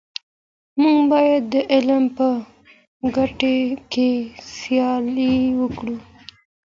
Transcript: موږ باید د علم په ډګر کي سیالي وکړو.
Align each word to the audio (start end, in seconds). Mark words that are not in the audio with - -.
موږ 0.81 0.99
باید 1.11 1.43
د 1.53 1.55
علم 1.73 2.03
په 2.15 2.27
ډګر 3.13 3.29
کي 3.93 4.09
سیالي 4.57 5.35
وکړو. 5.59 5.95